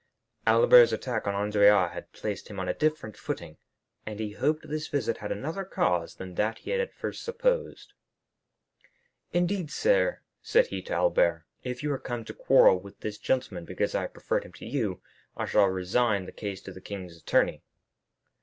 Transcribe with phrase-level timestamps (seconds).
[0.47, 3.57] Albert's attack on Andrea had placed him on a different footing,
[4.03, 7.93] and he hoped this visit had another cause than that he had at first supposed.
[9.31, 13.63] "Indeed, sir," said he to Albert, "if you are come to quarrel with this gentleman
[13.63, 15.03] because I have preferred him to you,
[15.37, 17.61] I shall resign the case to the king's attorney."